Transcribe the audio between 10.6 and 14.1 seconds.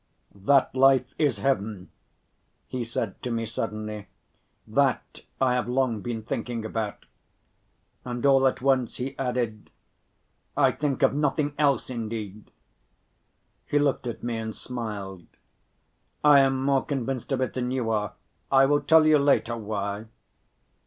think of nothing else indeed." He looked